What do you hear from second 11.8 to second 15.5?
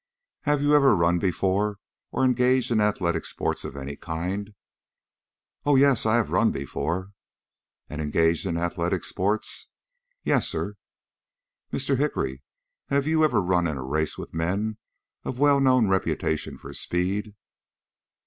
Hickory, have you ever run in a race with men of